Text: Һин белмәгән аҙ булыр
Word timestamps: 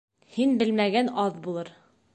Һин 0.37 0.55
белмәгән 0.63 1.13
аҙ 1.27 1.41
булыр 1.47 1.73